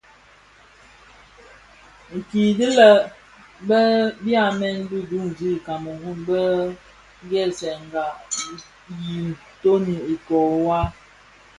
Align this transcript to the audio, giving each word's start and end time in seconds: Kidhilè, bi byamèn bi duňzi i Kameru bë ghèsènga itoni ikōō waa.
Kidhilè, 2.29 2.89
bi 3.67 3.79
byamèn 4.23 4.77
bi 4.89 4.99
duňzi 5.09 5.47
i 5.57 5.63
Kameru 5.65 6.11
bë 6.27 6.41
ghèsènga 7.29 8.05
itoni 9.15 9.95
ikōō 10.13 10.43
waa. 10.67 10.87